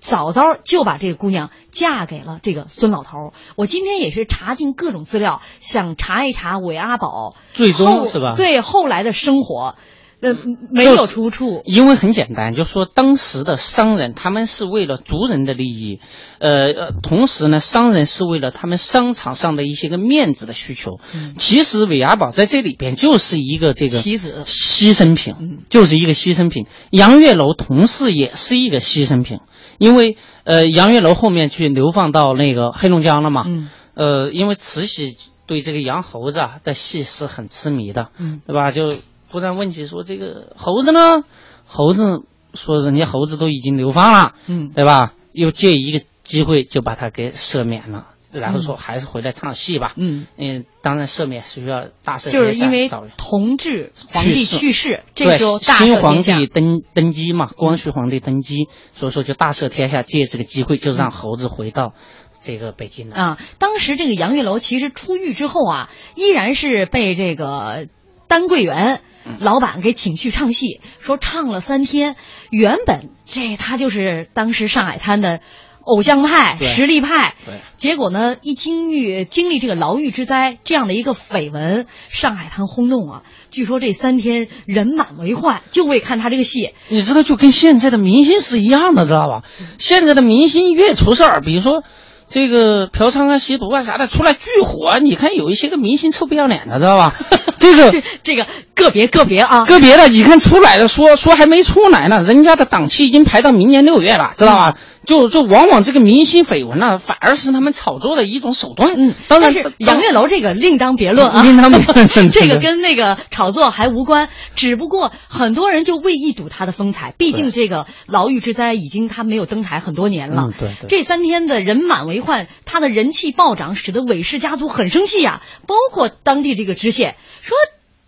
[0.00, 3.32] 早早就把这个姑娘嫁给了这个孙老头儿。
[3.56, 9.76] 我今天也是查尽各种资料，想查一查韦阿宝最终后是吧对后来的生活，
[10.22, 10.34] 呃，
[10.70, 11.62] 没有出处。
[11.66, 16.00] 因为很简单，就说当时的商人他们是为了族人的利益，
[16.40, 20.98] 呃呃，同时呢，商人是为了他们商场上的一些个面子的需求。
[21.14, 21.34] 嗯。
[21.36, 24.42] 其实韦阿宝在这里边就是一个这个棋子。
[24.46, 25.58] 牺牲品，嗯。
[25.68, 26.66] 就是一个牺牲品。
[26.90, 29.40] 杨月楼同时也是一个牺牲品，
[29.78, 33.68] 因为呃，杨月楼后面去流放到那个黑龙江了嘛，嗯。
[33.94, 38.40] 呃，因为慈禧对这个杨猴子啊的戏是很痴迷的，嗯。
[38.46, 38.70] 对吧？
[38.70, 38.92] 就
[39.30, 41.24] 突然问起说这个猴子呢，
[41.66, 42.22] 猴子
[42.54, 45.12] 说人家猴子都已经流放了，嗯对吧？
[45.32, 49.92] 又借一个机会就把他给赦免了，然后说嗯还是回来唱戏吧。
[49.96, 61.92] 嗯，嗯，当然赦免是需要大赦就是因为同治皇帝去世，这对时候大新皇帝登登基嘛，光绪皇帝登基，所以说就大赦天下，借这个机会就让猴子回到
[62.40, 63.20] 这个北京来。
[63.20, 67.88] 啊，当时这个杨玉楼其实出狱之后啊，依然是被这个
[68.28, 72.16] 丹桂园嗯老板给请去唱戏，说唱了三天。
[72.50, 75.40] 原本这他就是当时上海滩的
[75.82, 83.22] 偶像派、实力派，对结果呢，一经历经历这个牢狱之灾这样的一个绯闻，上海滩轰动啊。
[83.52, 86.74] 据说这三天人满为患，就为看他这个戏。
[86.88, 89.42] 你知道，就跟现在的明星是一样的，知道吧？
[89.78, 91.84] 现在的明星越出事儿，比如说
[92.28, 94.98] 这个嫖娼啊、吸毒啊啥的，出来巨火。
[94.98, 97.14] 你看有一些个明星臭不要脸的，知道吧？
[97.58, 104.74] 这个这 这个个别个别啊，个别的，你看出来的说说还没出来呢，人家的档期已经排到明年六月了，知道吧？
[105.06, 108.94] 就就往往这个明星绯闻呢，反而是他们炒作的一种手段。
[108.96, 114.28] 嗯，当然是杨月楼这个另当别论啊，另当别论 这个跟那个炒作还无关。
[114.54, 120.48] 只不过很多人就为一睹他的风采，毕竟这个牢狱之灾已经他没有登台很多年了。
[120.48, 127.56] 嗯对对这三天的人满为患，他的人气暴涨，使得韦氏家族很生气啊，包括当地这个知县说。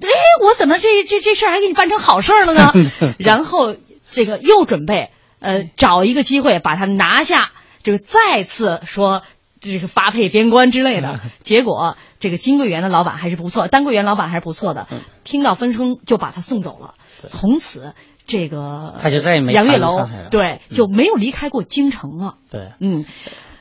[0.01, 0.07] 哎，
[0.41, 2.73] 我怎么这这这事儿还给你办成好事儿了呢？
[3.19, 3.75] 然后
[4.13, 5.11] 这个又准备
[5.41, 7.51] 呃找一个机会把他拿下，
[7.83, 9.23] 这个再次说
[9.61, 11.21] 这个发配边关之类的。
[11.43, 14.87] 结果这个金桂园的老板还是不错，丹桂园老板还是不错的，
[15.25, 16.95] 听到风声就把他送走了。
[17.27, 17.95] 从此
[18.27, 20.77] 这个他就再也没踏入杨月楼对嗯。
[20.77, 22.37] 就没有离开过京城了。
[22.51, 23.05] 对，嗯，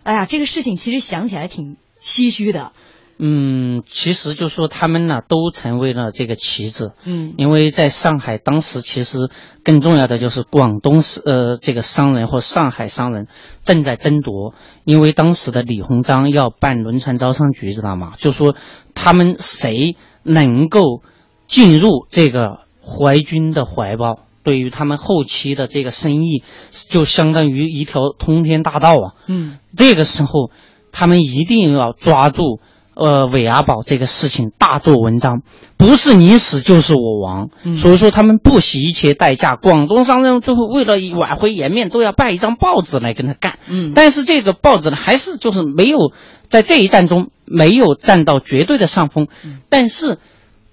[0.04, 2.72] 哎呀，这个事情其实想起来挺唏嘘的。
[3.20, 9.30] 嗯，其实就说他们呢都成为了这个棋子，嗯因为在上海当时其实
[9.64, 13.28] 更重要的就是广东是呃这个商人或上海商人
[13.64, 14.54] 正在争夺，
[14.84, 18.14] 因为当时的李鸿章要办轮船招商局，知道吗？
[18.18, 18.56] 就说
[18.94, 21.02] 他们谁能够
[21.48, 24.20] 进入这个淮军的怀抱。
[24.44, 26.42] 对于他们后期的这个生意，
[26.90, 29.12] 就相当于一条通天大道啊！
[29.28, 30.52] 嗯这个时候，
[30.94, 32.62] 他们一定要抓住
[32.98, 35.42] 呃韦阿宝这个事情大做文章，
[35.78, 37.50] 不是你死就是我亡。
[37.64, 43.60] 嗯所以说他们不惜一切代价，广东商人最后为了挽回颜面，都要办一张报纸来跟他干。
[43.70, 46.12] 嗯但是这个报纸呢，还是就是没有
[46.50, 50.20] 在这一战中没有占到绝对的上风，嗯但是。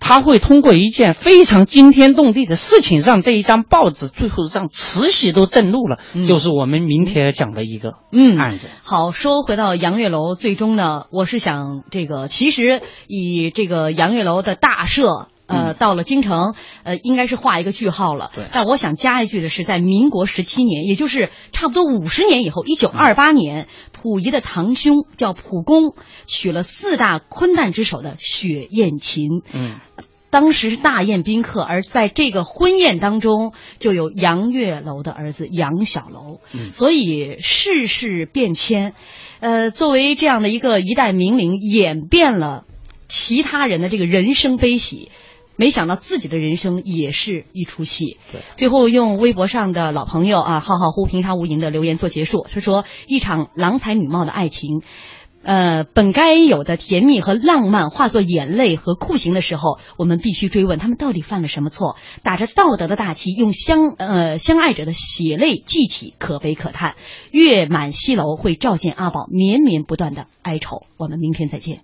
[0.07, 8.69] 他会通过一件非常惊天动地的事情，让这一张报纸最后让慈禧都震怒了，嗯就是我们明天要讲的一个嗯案子。
[8.83, 15.29] 好，说回到杨月楼，最终呢，我是想这个，其实以这个杨月楼的大赦。
[15.47, 18.31] 呃，嗯到了京城，呃，应该是画一个句号了。
[18.35, 25.95] 对但我想加一句的是，在民国十七年，也就是差不多五十年以后，一九二八年，溥仪的堂兄叫溥公，
[26.27, 29.29] 娶了四大昆旦之首的雪雁琴。
[29.53, 29.77] 嗯，
[30.31, 38.95] 当时是大宴宾客，而在这个婚宴当中，就有杨月楼的儿子杨小楼，嗯所以世事变迁，
[39.41, 42.65] 呃，作为这样的一个一代名伶，演变了
[43.09, 45.11] 其他人的这个人生悲喜。
[45.57, 48.19] 没想到自己的人生也是一出戏。
[48.33, 52.47] 对，最后用微博上的老朋友啊，浩浩乎平常无垠的留言做结束。
[52.51, 54.83] 他说：“一场郎才女貌的爱情，
[55.43, 61.97] 呃，本该有的甜蜜和浪漫化作眼泪和酷刑的时候，我们必须追问他们到底犯了什么错。
[62.23, 66.97] 打着道德的大旗，用相呃相爱者的血泪祭起，可悲可叹。
[67.31, 70.83] 月满西楼会照见阿宝绵绵不断的哀愁。
[70.97, 71.81] 我们明天再见。